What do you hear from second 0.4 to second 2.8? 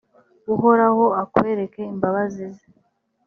uhoraho akwereke imbabazi ze,